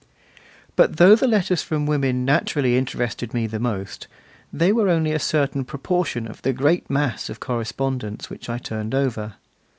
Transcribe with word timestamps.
But, 0.75 0.97
though 0.97 1.15
the 1.15 1.27
letters 1.27 1.61
from 1.61 1.85
women 1.85 2.25
naturally 2.25 2.75
interested 2.75 3.35
me 3.35 3.45
the 3.45 3.59
most, 3.59 4.07
they 4.51 4.71
were 4.71 4.89
only 4.89 5.11
a 5.11 5.19
certain 5.19 5.63
proportion 5.63 6.25
of 6.27 6.41
the 6.41 6.53
great 6.53 6.89
mass 6.89 7.29
of 7.29 7.39
correspondence 7.39 8.27
which 8.27 8.49
I 8.49 8.57
turned 8.57 8.95
over. 8.95 9.35